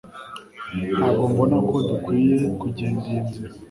ntabwo 0.97 1.23
mbona 1.31 1.57
ko 1.69 1.75
dukwiye 1.87 2.37
kugenda 2.61 3.03
iyi 3.09 3.21
nzira 3.25 3.53